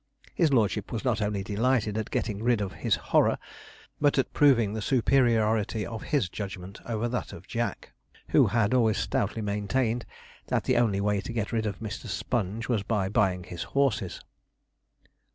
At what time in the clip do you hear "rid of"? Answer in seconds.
2.41-2.71, 11.51-11.81